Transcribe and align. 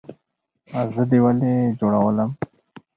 زه 0.93 1.03
دې 1.09 1.17
ولۍ 1.23 1.53
جوړولم؟ 1.79 2.29